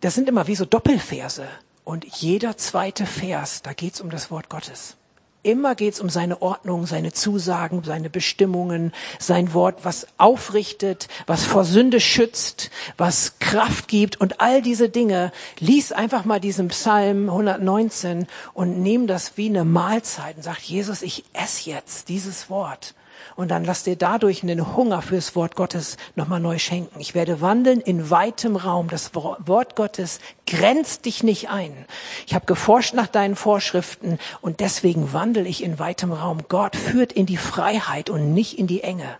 [0.00, 1.48] das sind immer wie so Doppelverse.
[1.84, 4.96] Und jeder zweite Vers, da geht's um das Wort Gottes.
[5.42, 11.64] Immer geht's um seine Ordnung, seine Zusagen, seine Bestimmungen, sein Wort, was aufrichtet, was vor
[11.64, 15.30] Sünde schützt, was Kraft gibt und all diese Dinge.
[15.60, 21.02] Lies einfach mal diesen Psalm 119 und nimm das wie eine Mahlzeit und sag, Jesus,
[21.02, 22.94] ich esse jetzt dieses Wort.
[23.36, 26.98] Und dann lass dir dadurch einen Hunger fürs Wort Gottes nochmal neu schenken.
[27.00, 28.88] Ich werde wandeln in weitem Raum.
[28.88, 31.84] Das Wort Gottes grenzt dich nicht ein.
[32.26, 36.44] Ich habe geforscht nach deinen Vorschriften und deswegen wandel ich in weitem Raum.
[36.48, 39.18] Gott führt in die Freiheit und nicht in die Enge.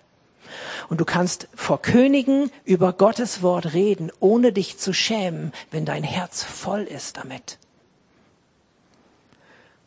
[0.88, 6.04] Und du kannst vor Königen über Gottes Wort reden, ohne dich zu schämen, wenn dein
[6.04, 7.58] Herz voll ist damit.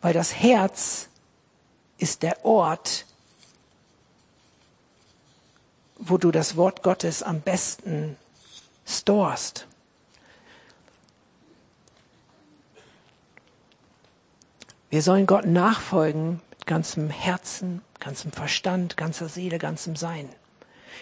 [0.02, 1.10] Weil das Herz
[1.98, 3.06] ist der Ort,
[6.00, 8.16] wo du das Wort Gottes am besten
[8.88, 9.68] storst.
[14.90, 20.30] Wir sollen Gott nachfolgen mit ganzem Herzen, ganzem Verstand, ganzer Seele, ganzem Sein.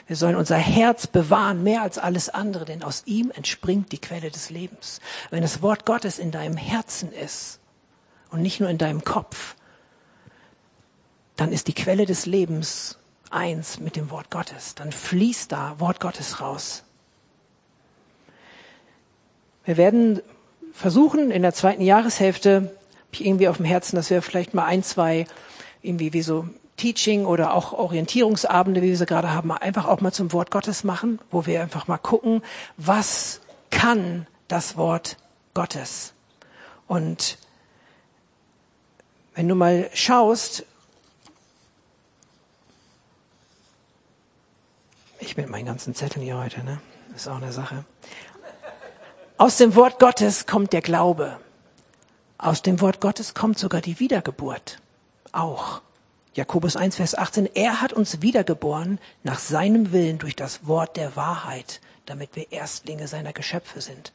[0.07, 4.29] Wir sollen unser Herz bewahren, mehr als alles andere, denn aus ihm entspringt die Quelle
[4.29, 4.99] des Lebens.
[5.29, 7.59] Wenn das Wort Gottes in deinem Herzen ist
[8.29, 9.55] und nicht nur in deinem Kopf,
[11.35, 12.97] dann ist die Quelle des Lebens
[13.31, 14.75] eins mit dem Wort Gottes.
[14.75, 16.83] Dann fließt da Wort Gottes raus.
[19.65, 20.21] Wir werden
[20.71, 22.69] versuchen, in der zweiten Jahreshälfte, habe
[23.11, 25.25] ich irgendwie auf dem Herzen, dass wir vielleicht mal ein, zwei,
[25.81, 30.13] irgendwie wie so Teaching oder auch Orientierungsabende, wie wir sie gerade haben, einfach auch mal
[30.13, 32.43] zum Wort Gottes machen, wo wir einfach mal gucken,
[32.77, 35.17] was kann das Wort
[35.53, 36.13] Gottes?
[36.87, 37.39] Und
[39.33, 40.65] wenn du mal schaust,
[45.19, 46.79] Ich mit meinen ganzen Zetteln hier heute, ne?
[47.15, 47.85] Ist auch eine Sache.
[49.37, 51.37] Aus dem Wort Gottes kommt der Glaube.
[52.37, 54.79] Aus dem Wort Gottes kommt sogar die Wiedergeburt.
[55.31, 55.81] Auch.
[56.33, 57.47] Jakobus 1, Vers 18.
[57.55, 63.07] Er hat uns wiedergeboren nach seinem Willen durch das Wort der Wahrheit, damit wir Erstlinge
[63.07, 64.13] seiner Geschöpfe sind.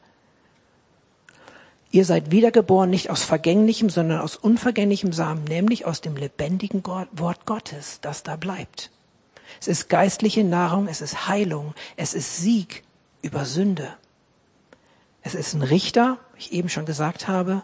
[1.91, 7.45] Ihr seid wiedergeboren nicht aus vergänglichem, sondern aus unvergänglichem Samen, nämlich aus dem lebendigen Wort
[7.45, 8.89] Gottes, das da bleibt.
[9.59, 12.83] Es ist geistliche Nahrung, es ist Heilung, es ist Sieg
[13.21, 13.95] über Sünde.
[15.21, 17.63] Es ist ein Richter, wie ich eben schon gesagt habe,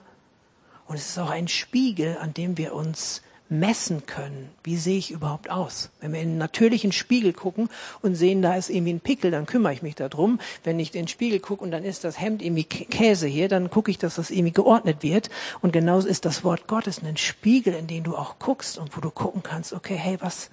[0.87, 5.11] und es ist auch ein Spiegel, an dem wir uns messen können, wie sehe ich
[5.11, 5.89] überhaupt aus.
[5.99, 7.67] Wenn wir in einen natürlichen Spiegel gucken
[8.01, 10.39] und sehen, da ist irgendwie ein Pickel, dann kümmere ich mich darum.
[10.63, 13.71] Wenn ich in den Spiegel gucke und dann ist das Hemd irgendwie Käse hier, dann
[13.71, 15.29] gucke ich, dass das irgendwie geordnet wird.
[15.61, 19.01] Und genauso ist das Wort Gottes ein Spiegel, in den du auch guckst und wo
[19.01, 20.49] du gucken kannst, okay, hey, was,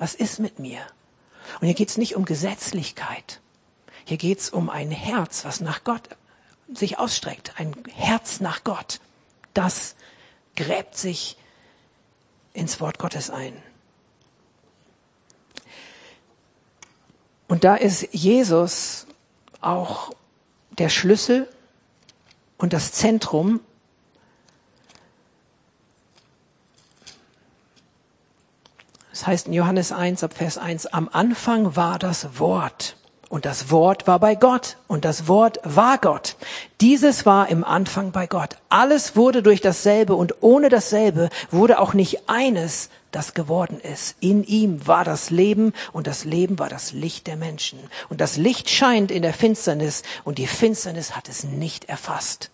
[0.00, 0.80] was ist mit mir?
[1.60, 3.40] Und hier geht es nicht um Gesetzlichkeit.
[4.06, 6.08] Hier geht es um ein Herz, was nach Gott
[6.72, 7.52] sich ausstreckt.
[7.58, 8.98] Ein Herz nach Gott.
[9.52, 9.94] Das
[10.56, 11.36] gräbt sich
[12.54, 13.62] ins Wort Gottes ein.
[17.46, 19.06] Und da ist Jesus
[19.60, 20.12] auch
[20.78, 21.46] der Schlüssel
[22.56, 23.60] und das Zentrum
[29.20, 32.96] Das heißt in Johannes 1 ab Vers 1, am Anfang war das Wort.
[33.28, 36.36] Und das Wort war bei Gott und das Wort war Gott.
[36.80, 38.56] Dieses war im Anfang bei Gott.
[38.70, 44.16] Alles wurde durch dasselbe und ohne dasselbe wurde auch nicht eines, das geworden ist.
[44.20, 47.78] In ihm war das Leben und das Leben war das Licht der Menschen.
[48.08, 52.50] Und das Licht scheint in der Finsternis und die Finsternis hat es nicht erfasst.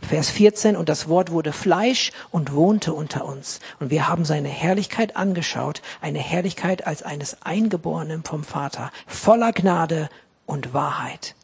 [0.00, 3.60] Vers 14, und das Wort wurde Fleisch und wohnte unter uns.
[3.80, 10.08] Und wir haben seine Herrlichkeit angeschaut, eine Herrlichkeit als eines Eingeborenen vom Vater, voller Gnade
[10.46, 11.34] und Wahrheit.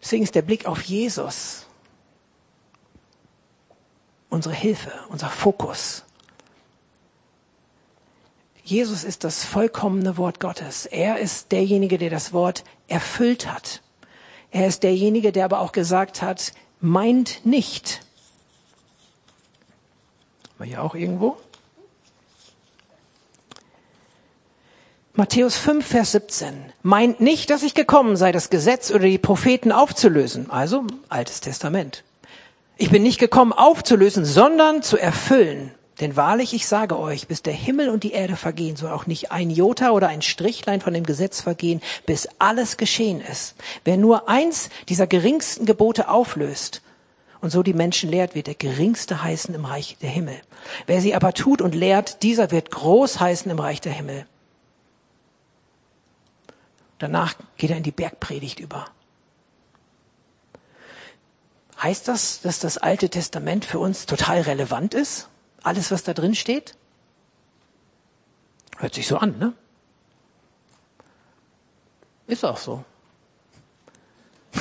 [0.00, 1.66] Deswegen ist der Blick auf Jesus
[4.28, 6.03] unsere Hilfe, unser Fokus.
[8.64, 10.86] Jesus ist das vollkommene Wort Gottes.
[10.86, 13.82] Er ist derjenige, der das Wort erfüllt hat.
[14.50, 18.00] Er ist derjenige, der aber auch gesagt hat, meint nicht.
[20.56, 21.36] War hier auch irgendwo?
[25.12, 26.72] Matthäus 5, Vers 17.
[26.82, 30.50] Meint nicht, dass ich gekommen sei, das Gesetz oder die Propheten aufzulösen.
[30.50, 32.02] Also Altes Testament.
[32.78, 35.70] Ich bin nicht gekommen aufzulösen, sondern zu erfüllen.
[36.00, 39.30] Denn wahrlich, ich sage euch, bis der Himmel und die Erde vergehen, soll auch nicht
[39.30, 43.54] ein Jota oder ein Strichlein von dem Gesetz vergehen, bis alles geschehen ist.
[43.84, 46.82] Wer nur eins dieser geringsten Gebote auflöst
[47.40, 50.40] und so die Menschen lehrt, wird der geringste heißen im Reich der Himmel.
[50.86, 54.26] Wer sie aber tut und lehrt, dieser wird groß heißen im Reich der Himmel.
[56.98, 58.86] Danach geht er in die Bergpredigt über.
[61.80, 65.28] Heißt das, dass das Alte Testament für uns total relevant ist?
[65.64, 66.76] Alles, was da drin steht?
[68.76, 69.54] Hört sich so an, ne?
[72.26, 72.84] Ist auch so.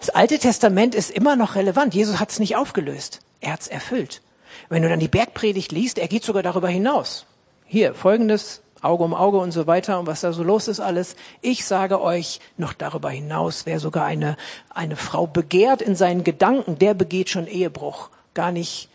[0.00, 1.92] Das Alte Testament ist immer noch relevant.
[1.92, 3.20] Jesus hat es nicht aufgelöst.
[3.40, 4.22] Er hat es erfüllt.
[4.70, 7.26] Wenn du dann die Bergpredigt liest, er geht sogar darüber hinaus.
[7.66, 11.14] Hier, folgendes Auge um Auge und so weiter und was da so los ist alles.
[11.42, 14.38] Ich sage euch noch darüber hinaus, wer sogar eine,
[14.70, 18.08] eine Frau begehrt in seinen Gedanken, der begeht schon Ehebruch.
[18.32, 18.88] Gar nicht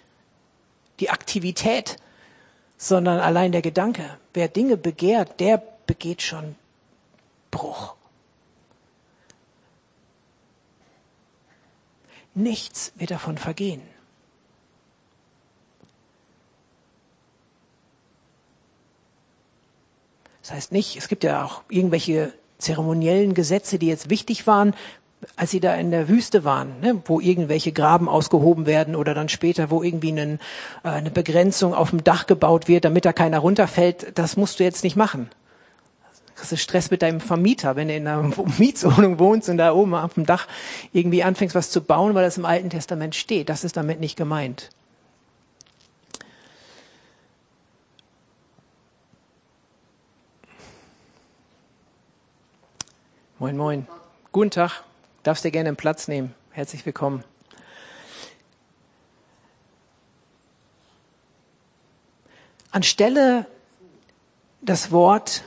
[0.99, 1.97] die Aktivität,
[2.77, 4.17] sondern allein der Gedanke.
[4.33, 6.55] Wer Dinge begehrt, der begeht schon
[7.51, 7.95] Bruch.
[12.35, 13.81] Nichts wird davon vergehen.
[20.41, 24.75] Das heißt nicht, es gibt ja auch irgendwelche zeremoniellen Gesetze, die jetzt wichtig waren,
[25.35, 29.29] als sie da in der Wüste waren, ne, wo irgendwelche Graben ausgehoben werden oder dann
[29.29, 30.39] später, wo irgendwie einen,
[30.83, 34.63] äh, eine Begrenzung auf dem Dach gebaut wird, damit da keiner runterfällt, das musst du
[34.63, 35.29] jetzt nicht machen.
[36.35, 39.95] Das ist Stress mit deinem Vermieter, wenn du in einer Mietswohnung wohnst und da oben
[39.95, 40.47] auf dem Dach
[40.91, 43.49] irgendwie anfängst, was zu bauen, weil das im Alten Testament steht.
[43.49, 44.69] Das ist damit nicht gemeint.
[53.39, 53.87] Moin, moin.
[54.31, 54.83] Guten Tag.
[55.23, 56.35] Darfst dir gerne einen Platz nehmen.
[56.51, 57.23] Herzlich willkommen.
[62.71, 63.45] Anstelle
[64.61, 65.43] das Wort,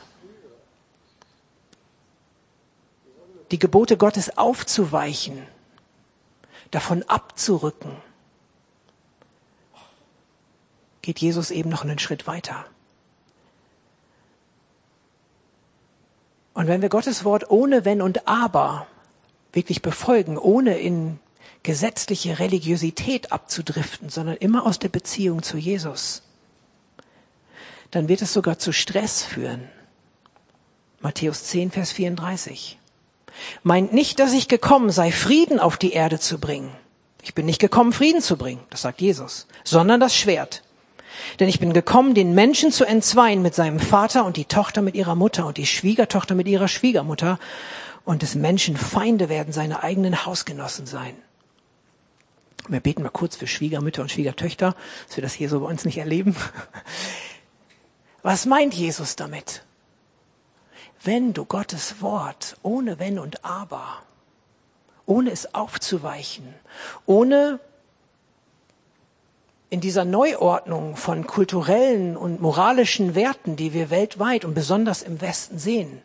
[3.50, 5.46] die Gebote Gottes aufzuweichen,
[6.70, 7.96] davon abzurücken,
[11.02, 12.64] geht Jesus eben noch einen Schritt weiter.
[16.54, 18.86] Und wenn wir Gottes Wort ohne Wenn und Aber
[19.52, 21.18] wirklich befolgen, ohne in
[21.62, 26.22] gesetzliche Religiosität abzudriften, sondern immer aus der Beziehung zu Jesus,
[27.90, 29.68] dann wird es sogar zu Stress führen.
[31.00, 32.78] Matthäus 10, Vers 34.
[33.62, 36.70] Meint nicht, dass ich gekommen sei, Frieden auf die Erde zu bringen.
[37.22, 40.62] Ich bin nicht gekommen, Frieden zu bringen, das sagt Jesus, sondern das Schwert.
[41.40, 44.94] Denn ich bin gekommen, den Menschen zu entzweien mit seinem Vater und die Tochter mit
[44.94, 47.38] ihrer Mutter und die Schwiegertochter mit ihrer Schwiegermutter.
[48.06, 51.16] Und des Menschen Feinde werden seine eigenen Hausgenossen sein.
[52.68, 54.76] Wir beten mal kurz für Schwiegermütter und Schwiegertöchter,
[55.08, 56.36] dass wir das hier so bei uns nicht erleben.
[58.22, 59.64] Was meint Jesus damit?
[61.02, 64.02] Wenn du Gottes Wort ohne Wenn und Aber,
[65.04, 66.54] ohne es aufzuweichen,
[67.06, 67.58] ohne
[69.68, 75.58] in dieser Neuordnung von kulturellen und moralischen Werten, die wir weltweit und besonders im Westen
[75.58, 76.02] sehen,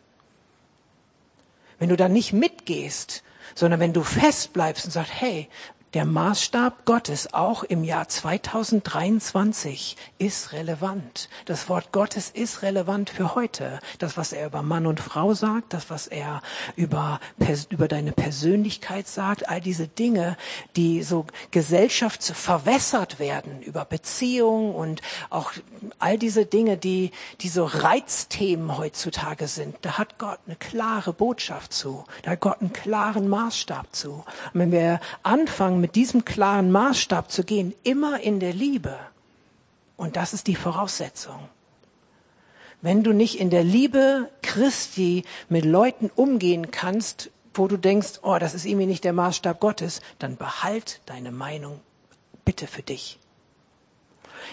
[1.78, 3.22] wenn du da nicht mitgehst,
[3.54, 5.48] sondern wenn du festbleibst und sagst, hey,
[5.94, 11.28] der Maßstab Gottes auch im Jahr 2023 ist relevant.
[11.44, 13.78] Das Wort Gottes ist relevant für heute.
[13.98, 16.40] Das, was er über Mann und Frau sagt, das, was er
[16.76, 17.20] über,
[17.68, 20.38] über deine Persönlichkeit sagt, all diese Dinge,
[20.76, 25.52] die so Gesellschaft verwässert werden, über Beziehung und auch
[25.98, 27.10] all diese Dinge, die,
[27.42, 29.76] die so Reizthemen heutzutage sind.
[29.82, 32.04] Da hat Gott eine klare Botschaft zu.
[32.22, 34.24] Da hat Gott einen klaren Maßstab zu.
[34.54, 38.98] Und wenn wir anfangen, mit diesem klaren Maßstab zu gehen, immer in der Liebe.
[39.96, 41.40] Und das ist die Voraussetzung.
[42.82, 48.38] wenn du nicht in der Liebe Christi mit Leuten umgehen kannst, wo du denkst, oh,
[48.38, 51.80] das ist irgendwie nicht der Maßstab Gottes, dann behalt deine Meinung
[52.44, 53.18] bitte für dich.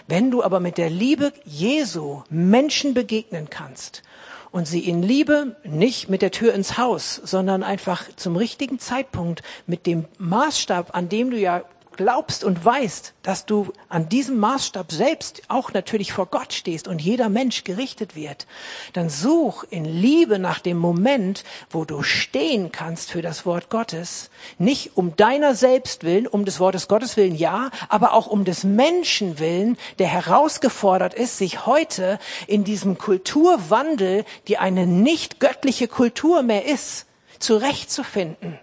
[0.08, 4.04] Wenn du aber mit der Liebe Jesu Menschen begegnen kannst
[4.52, 9.44] und sie in Liebe nicht mit der Tür ins Haus, sondern einfach zum richtigen Zeitpunkt
[9.68, 11.64] mit dem Maßstab, an dem du ja
[12.00, 17.02] glaubst und weißt, dass du an diesem Maßstab selbst auch natürlich vor Gott stehst und
[17.02, 18.48] jeder Mensch gerichtet wird,
[18.94, 24.30] dann such in Liebe nach dem Moment, wo du stehen kannst für das Wort Gottes,
[24.58, 28.64] nicht um deiner selbst willen, um des Wortes Gottes willen, ja, aber auch um des
[28.64, 36.44] Menschen willen, der herausgefordert ist, sich heute in diesem Kulturwandel, die eine nicht göttliche Kultur
[36.44, 37.08] mehr ist,
[37.40, 38.58] zurechtzufinden.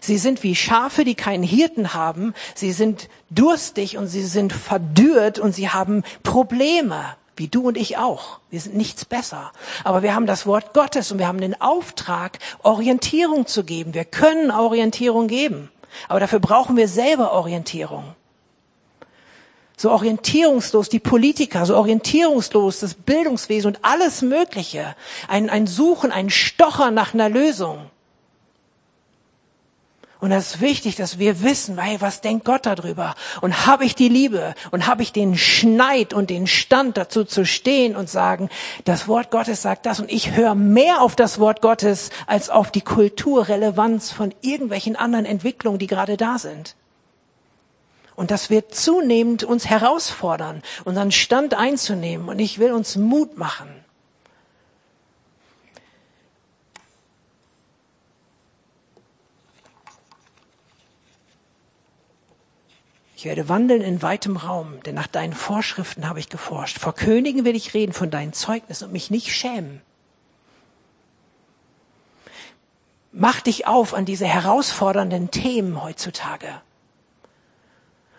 [0.00, 2.34] Sie sind wie Schafe, die keinen Hirten haben.
[2.54, 7.98] Sie sind durstig und sie sind verdürrt und sie haben Probleme, wie du und ich
[7.98, 8.40] auch.
[8.50, 9.52] Wir sind nichts besser.
[9.84, 13.94] Aber wir haben das Wort Gottes und wir haben den Auftrag, Orientierung zu geben.
[13.94, 15.70] Wir können Orientierung geben.
[16.08, 18.14] Aber dafür brauchen wir selber Orientierung.
[19.78, 24.96] So orientierungslos die Politiker, so orientierungslos das Bildungswesen und alles Mögliche.
[25.28, 27.90] Ein, ein Suchen, ein Stocher nach einer Lösung.
[30.26, 33.14] Und das ist wichtig, dass wir wissen, hey, was denkt Gott darüber?
[33.42, 37.46] Und habe ich die Liebe und habe ich den Schneid und den Stand dazu zu
[37.46, 38.48] stehen und sagen,
[38.84, 42.72] das Wort Gottes sagt das und ich höre mehr auf das Wort Gottes als auf
[42.72, 46.74] die Kulturrelevanz von irgendwelchen anderen Entwicklungen, die gerade da sind.
[48.16, 52.28] Und das wird zunehmend uns herausfordern, unseren Stand einzunehmen.
[52.28, 53.68] Und ich will uns Mut machen.
[63.16, 66.78] Ich werde wandeln in weitem Raum, denn nach deinen Vorschriften habe ich geforscht.
[66.78, 69.80] Vor Königen will ich reden von deinen Zeugnissen und mich nicht schämen.
[73.12, 76.60] Mach dich auf an diese herausfordernden Themen heutzutage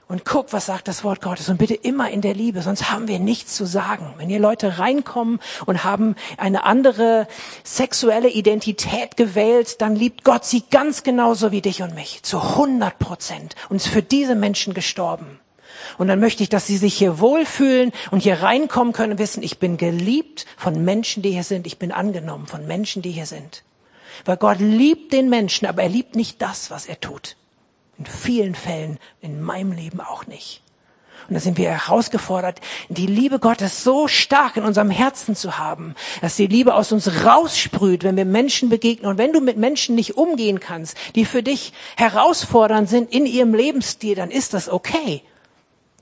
[0.07, 3.07] und guck, was sagt das Wort Gottes und bitte immer in der Liebe, sonst haben
[3.07, 4.13] wir nichts zu sagen.
[4.17, 7.27] Wenn hier Leute reinkommen und haben eine andere
[7.63, 12.97] sexuelle Identität gewählt, dann liebt Gott sie ganz genauso wie dich und mich, zu 100
[12.99, 15.39] Prozent und ist für diese Menschen gestorben.
[15.97, 19.43] Und dann möchte ich, dass sie sich hier wohlfühlen und hier reinkommen können und wissen,
[19.43, 23.25] ich bin geliebt von Menschen, die hier sind, ich bin angenommen von Menschen, die hier
[23.25, 23.63] sind.
[24.25, 27.35] Weil Gott liebt den Menschen, aber er liebt nicht das, was er tut.
[27.97, 30.61] In vielen Fällen in meinem Leben auch nicht.
[31.27, 35.93] Und da sind wir herausgefordert, die Liebe Gottes so stark in unserem Herzen zu haben,
[36.21, 39.11] dass die Liebe aus uns raussprüht, wenn wir Menschen begegnen.
[39.11, 43.53] Und wenn du mit Menschen nicht umgehen kannst, die für dich herausfordernd sind in ihrem
[43.53, 45.21] Lebensstil, dann ist das okay.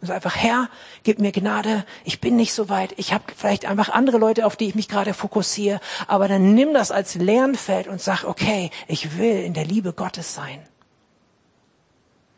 [0.02, 0.70] Also einfach, Herr,
[1.04, 4.56] gib mir Gnade, ich bin nicht so weit, ich habe vielleicht einfach andere Leute, auf
[4.56, 9.18] die ich mich gerade fokussiere, aber dann nimm das als Lernfeld und sag, okay, ich
[9.18, 10.60] will in der Liebe Gottes sein.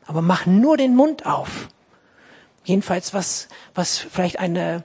[0.07, 1.67] Aber mach nur den Mund auf.
[2.63, 4.83] Jedenfalls was, was vielleicht eine,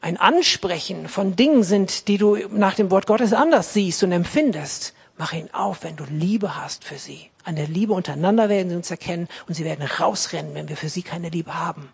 [0.00, 4.94] ein Ansprechen von Dingen sind, die du nach dem Wort Gottes anders siehst und empfindest.
[5.18, 7.30] Mach ihn auf, wenn du Liebe hast für sie.
[7.44, 10.88] An der Liebe untereinander werden sie uns erkennen und sie werden rausrennen, wenn wir für
[10.88, 11.90] sie keine Liebe haben.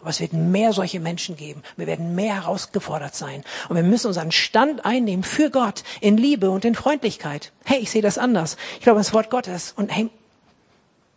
[0.00, 1.62] Aber es wird mehr solche Menschen geben.
[1.76, 3.42] Wir werden mehr herausgefordert sein.
[3.68, 7.52] Und wir müssen unseren Stand einnehmen für Gott in Liebe und in Freundlichkeit.
[7.64, 8.56] Hey, ich sehe das anders.
[8.74, 9.72] Ich glaube das Wort Gottes.
[9.76, 10.10] Und hey,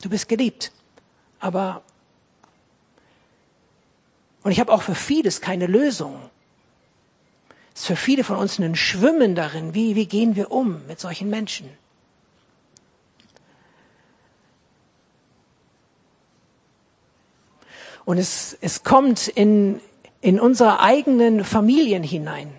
[0.02, 0.72] Du bist geliebt.
[1.40, 1.82] Aber,
[4.44, 6.30] und ich habe auch für vieles keine Lösung.
[7.74, 9.74] Es ist für viele von uns ein Schwimmen darin.
[9.74, 11.70] Wie, wie gehen wir um mit solchen Menschen?
[18.06, 19.80] Und es, es kommt in,
[20.22, 22.52] in unsere eigenen Familien hinein.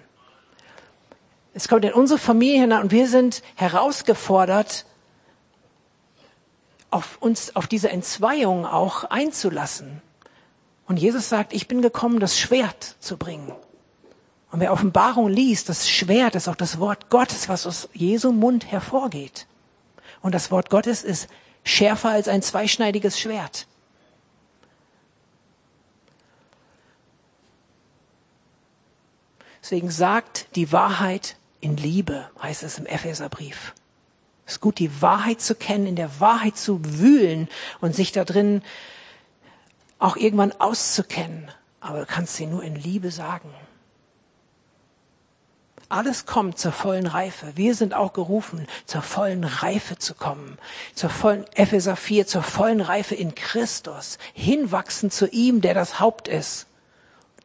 [1.55, 4.87] Es kommt in unsere Familie hinein und wir sind herausgefordert,
[6.90, 10.03] auf uns, auf diese Entzweiung auch einzulassen.
[10.87, 13.53] Und Jesus sagt, ich bin gekommen, das Schwert zu bringen.
[14.50, 18.70] Und wer Offenbarung liest, das Schwert ist auch das Wort Gottes, was aus Jesu Mund
[18.70, 19.46] hervorgeht.
[20.22, 21.29] Und das Wort Gottes ist
[21.62, 23.66] schärfer als ein zweischneidiges Schwert.
[29.62, 33.74] Deswegen sagt die Wahrheit in Liebe, heißt es im Epheserbrief.
[34.51, 37.48] Es ist gut, die Wahrheit zu kennen, in der Wahrheit zu wühlen
[37.80, 38.62] und sich da drin
[40.01, 41.53] auch irgendwann auszukennen.
[41.78, 43.48] Aber du kannst sie nur in Liebe sagen.
[45.88, 47.53] Alles kommt zur vollen Reife.
[47.55, 50.59] Wir sind auch gerufen, zur vollen Reife zu kommen.
[50.96, 54.18] Zur vollen, Epheser 4, zur vollen Reife in Christus.
[54.32, 56.66] Hinwachsen zu ihm, der das Haupt ist.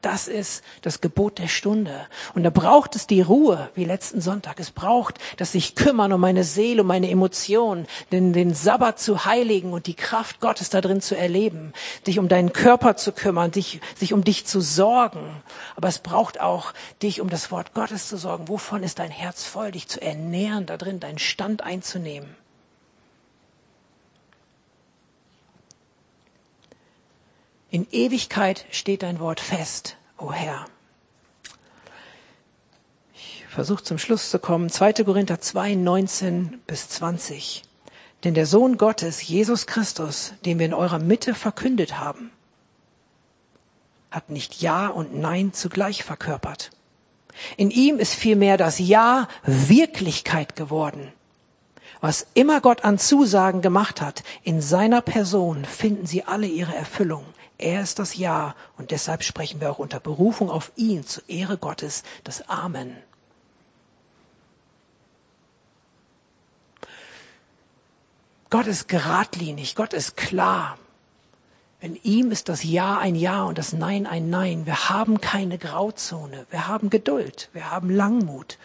[0.05, 2.05] Das ist das Gebot der Stunde.
[2.35, 4.59] Und da braucht es die Ruhe, wie letzten Sonntag.
[4.59, 9.25] Es braucht das sich kümmern um meine Seele, um meine Emotionen, den, den Sabbat zu
[9.25, 11.73] heiligen und die Kraft Gottes da drin zu erleben,
[12.05, 15.41] dich um deinen Körper zu kümmern, dich, sich um dich zu sorgen.
[15.75, 18.47] Aber es braucht auch dich um das Wort Gottes zu sorgen.
[18.47, 22.44] Wovon ist dein Herz voll, dich zu ernähren da drin, deinen Stand einzunehmen?
[27.75, 30.63] In Ewigkeit steht dein Wort fest, o Herr.
[33.13, 34.69] Ich versuche zum Schluss zu kommen.
[34.69, 35.03] 2.
[35.03, 37.63] Korinther 2, 19 bis 20.
[38.23, 42.31] Denn der Sohn Gottes, Jesus Christus, den wir in eurer Mitte verkündet haben,
[44.09, 46.71] hat nicht Ja und Nein zugleich verkörpert.
[47.57, 51.11] In ihm ist vielmehr das Ja Wirklichkeit geworden.
[51.99, 57.25] Was immer Gott an Zusagen gemacht hat, in seiner Person finden sie alle ihre Erfüllung.
[57.57, 61.57] Er ist das Ja und deshalb sprechen wir auch unter Berufung auf ihn zur Ehre
[61.57, 62.97] Gottes das Amen.
[68.49, 70.77] Gott ist geradlinig, Gott ist klar.
[71.81, 74.65] In ihm ist das Ja ein Ja und das Nein ein Nein.
[74.65, 76.45] Wir haben keine Grauzone.
[76.49, 77.49] Wir haben Geduld.
[77.53, 78.57] Wir haben Langmut.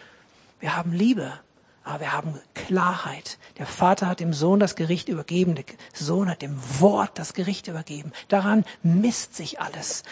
[0.59, 1.33] Wir haben Liebe.
[1.83, 3.37] Aber wir haben Klarheit.
[3.57, 5.55] Der Vater hat dem Sohn das Gericht übergeben.
[5.55, 8.11] Der Sohn hat dem Wort das Gericht übergeben.
[8.27, 10.03] Daran misst sich alles.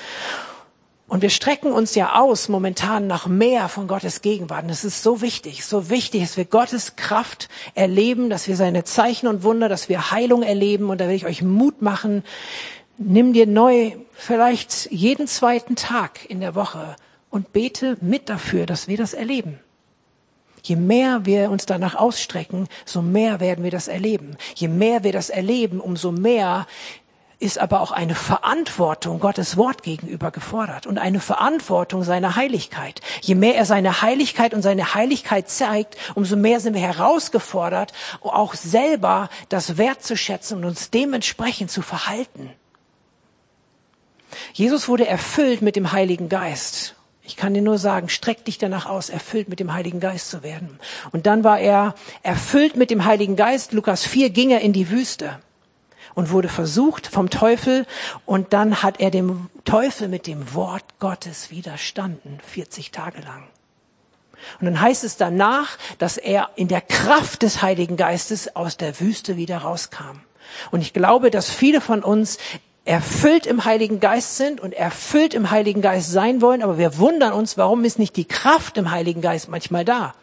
[1.07, 4.63] Und wir strecken uns ja aus momentan nach mehr von Gottes Gegenwart.
[4.63, 8.83] Und es ist so wichtig, so wichtig, dass wir Gottes Kraft erleben, dass wir seine
[8.83, 10.89] Zeichen und Wunder, dass wir Heilung erleben.
[10.89, 12.23] Und da will ich euch Mut machen.
[12.97, 16.95] Nimm dir neu, vielleicht jeden zweiten Tag in der Woche
[17.29, 19.59] und bete mit dafür, dass wir das erleben.
[20.63, 24.37] Je mehr wir uns danach ausstrecken, so mehr werden wir das erleben.
[24.55, 26.67] Je mehr wir das erleben, umso mehr
[27.39, 32.99] ist aber auch eine Verantwortung Gottes Wort gegenüber gefordert und eine Verantwortung seiner Heiligkeit.
[33.21, 38.53] Je mehr er seine Heiligkeit und seine Heiligkeit zeigt, umso mehr sind wir herausgefordert, auch
[38.53, 42.51] selber das wertzuschätzen und uns dementsprechend zu verhalten.
[44.53, 46.95] Jesus wurde erfüllt mit dem Heiligen Geist.
[47.29, 50.41] Ich kann dir nur sagen, streck dich danach aus, erfüllt mit dem Heiligen Geist zu
[50.41, 50.79] werden.
[51.11, 53.71] Und dann war er erfüllt mit dem Heiligen Geist.
[53.71, 55.37] Lukas 4 ging er in die Wüste
[56.15, 57.85] und wurde versucht vom Teufel.
[58.25, 63.43] Und dann hat er dem Teufel mit dem Wort Gottes widerstanden, 40 Tage lang.
[64.59, 68.99] Und dann heißt es danach, dass er in der Kraft des Heiligen Geistes aus der
[68.99, 70.21] Wüste wieder rauskam.
[70.71, 72.39] Und ich glaube, dass viele von uns
[72.89, 77.33] erfüllt im Heiligen Geist sind und erfüllt im Heiligen Geist sein wollen, aber wir wundern
[77.33, 80.15] uns, warum ist nicht die Kraft im Heiligen Geist manchmal da?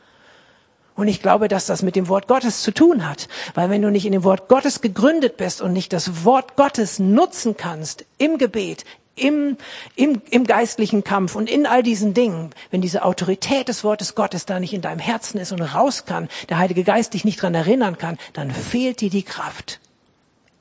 [0.96, 3.28] Und ich glaube, dass das mit dem Wort Gottes zu tun hat.
[3.54, 6.98] Weil wenn du nicht in dem Wort Gottes gegründet bist und nicht das Wort Gottes
[6.98, 9.58] nutzen kannst im Gebet, im,
[9.94, 14.44] im, im geistlichen Kampf und in all diesen Dingen, wenn diese Autorität des Wortes Gottes
[14.44, 17.54] da nicht in deinem Herzen ist und raus kann, der Heilige Geist dich nicht dran
[17.54, 19.78] erinnern kann, dann fehlt dir die Kraft.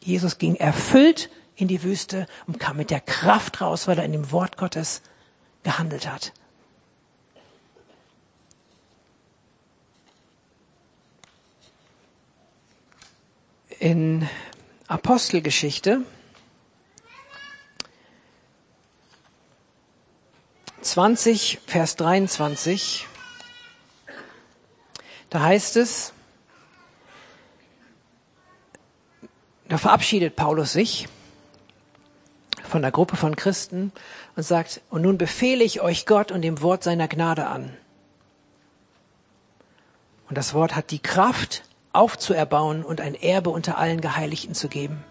[0.02, 4.12] Jesus ging erfüllt in die Wüste und kam mit der Kraft raus, weil er in
[4.12, 5.02] dem Wort Gottes
[5.64, 6.34] gehandelt hat.
[13.80, 14.28] In
[14.88, 16.02] Apostelgeschichte
[20.82, 23.08] 20, Vers 23,
[25.30, 26.14] da heißt es,
[29.68, 31.08] da verabschiedet Paulus sich
[32.66, 33.92] von einer Gruppe von Christen
[34.36, 37.76] und sagt, und nun befehle ich euch Gott und dem Wort seiner Gnade an.
[40.28, 41.64] Und das Wort hat die Kraft,
[41.94, 45.04] aufzuerbauen und ein Erbe unter allen Geheiligten zu geben.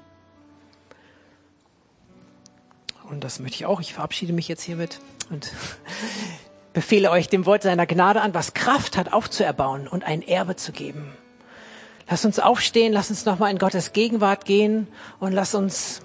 [3.08, 3.80] Und das möchte ich auch.
[3.80, 5.00] Ich verabschiede mich jetzt hiermit
[5.30, 5.52] und
[6.72, 10.72] befehle euch dem Wort seiner Gnade an, was Kraft hat, aufzuerbauen und ein Erbe zu
[10.72, 11.12] geben.
[12.08, 14.88] Lass uns aufstehen, lass uns nochmal in Gottes Gegenwart gehen
[15.20, 16.02] und lass uns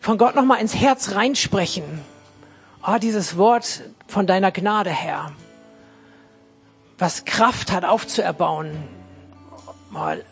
[0.00, 1.84] von Gott nochmal ins Herz reinsprechen.
[2.86, 5.32] Oh, dieses Wort von deiner Gnade, Herr,
[6.98, 8.72] was Kraft hat aufzuerbauen.
[9.90, 10.24] Mal,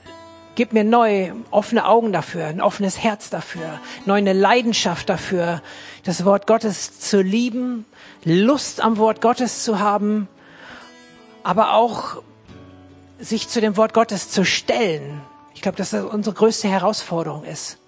[0.54, 5.62] gib mir neu offene Augen dafür, ein offenes Herz dafür, neu eine Leidenschaft dafür,
[6.04, 7.84] das Wort Gottes zu lieben,
[8.24, 10.28] Lust am Wort Gottes zu haben,
[11.42, 12.22] aber auch
[13.18, 15.20] sich zu dem Wort Gottes zu stellen.
[15.54, 17.78] Ich glaube, dass das unsere größte Herausforderung ist.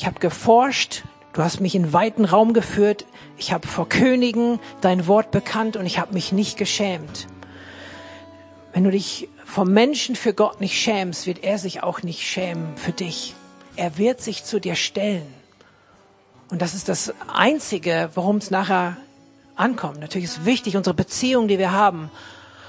[0.00, 1.02] Ich habe geforscht,
[1.34, 3.04] du hast mich in weiten Raum geführt,
[3.36, 7.26] ich habe vor Königen dein Wort bekannt und ich habe mich nicht geschämt.
[8.72, 12.78] Wenn du dich vom Menschen für Gott nicht schämst, wird er sich auch nicht schämen
[12.78, 13.34] für dich.
[13.76, 15.26] Er wird sich zu dir stellen.
[16.48, 18.96] Und das ist das Einzige, worum es nachher
[19.54, 20.00] ankommt.
[20.00, 22.10] Natürlich ist wichtig unsere Beziehung, die wir haben.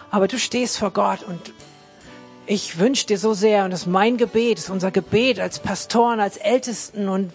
[0.09, 1.53] Aber du stehst vor Gott und
[2.46, 5.60] ich wünsche dir so sehr, und das ist mein Gebet, das ist unser Gebet als
[5.60, 7.32] Pastoren, als Ältesten und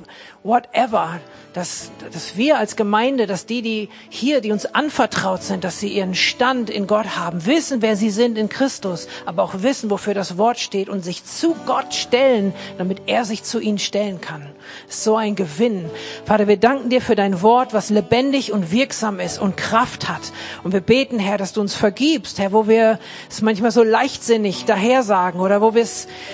[0.47, 1.20] whatever,
[1.53, 5.88] dass, dass wir als Gemeinde, dass die, die hier, die uns anvertraut sind, dass sie
[5.88, 10.12] ihren Stand in Gott haben, wissen, wer sie sind in Christus, aber auch wissen, wofür
[10.12, 14.47] das Wort steht und sich zu Gott stellen, damit er sich zu ihnen stellen kann.
[14.88, 15.88] So ein Gewinn.
[16.24, 20.32] Vater, wir danken dir für dein Wort, was lebendig und wirksam ist und Kraft hat.
[20.62, 22.99] Und wir beten, Herr, dass du uns vergibst, Herr, wo wir
[23.30, 25.74] es manchmal so leichtsinnig daher sagen oder wo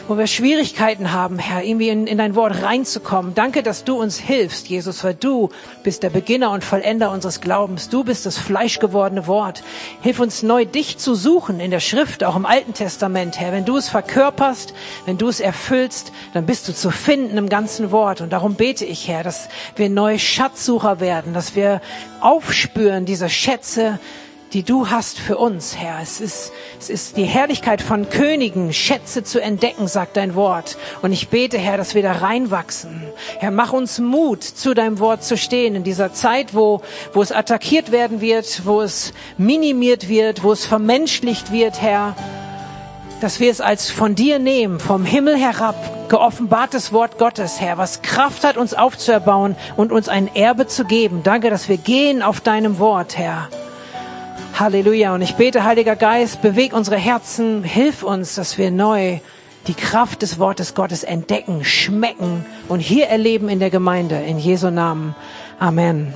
[0.08, 3.34] wo wir Schwierigkeiten haben, Herr, irgendwie in, in dein Wort reinzukommen.
[3.34, 5.48] Danke, dass du uns hilfst, Jesus, weil du
[5.82, 7.88] bist der Beginner und Vollender unseres Glaubens.
[7.88, 9.62] Du bist das fleischgewordene Wort.
[10.02, 13.52] Hilf uns neu, dich zu suchen in der Schrift, auch im Alten Testament, Herr.
[13.52, 14.74] Wenn du es verkörperst,
[15.06, 18.20] wenn du es erfüllst, dann bist du zu finden im ganzen Wort.
[18.20, 21.80] Und darum bete ich, Herr, dass wir neue Schatzsucher werden, dass wir
[22.20, 23.98] aufspüren diese Schätze,
[24.52, 25.98] die du hast für uns, Herr.
[26.02, 30.76] Es ist, es ist die Herrlichkeit von Königen, Schätze zu entdecken, sagt dein Wort.
[31.00, 33.02] Und ich bete, Herr, dass wir da reinwachsen.
[33.38, 36.82] Herr, mach uns Mut, zu deinem Wort zu stehen in dieser Zeit, wo,
[37.14, 42.14] wo es attackiert werden wird, wo es minimiert wird, wo es vermenschlicht wird, Herr.
[43.22, 48.02] Dass wir es als von dir nehmen, vom Himmel herab, geoffenbartes Wort Gottes, Herr, was
[48.02, 51.22] Kraft hat, uns aufzuerbauen und uns ein Erbe zu geben.
[51.22, 53.48] Danke, dass wir gehen auf deinem Wort, Herr.
[54.58, 55.14] Halleluja.
[55.14, 59.18] Und ich bete, Heiliger Geist, beweg unsere Herzen, hilf uns, dass wir neu
[59.66, 64.16] die Kraft des Wortes Gottes entdecken, schmecken und hier erleben in der Gemeinde.
[64.16, 65.14] In Jesu Namen.
[65.58, 66.14] Amen.